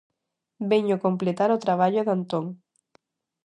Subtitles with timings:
[0.71, 2.45] Veño completar o traballo de Antón.